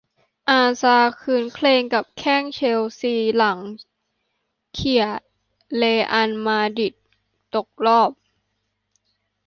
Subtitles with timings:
[0.49, 3.59] อาซาร์ ครื้นเครงกับแข้ง เชลซี หลัง
[4.73, 5.05] เขี่ย
[5.77, 6.93] เรอัล มาดริด
[7.55, 8.11] ตกรอบ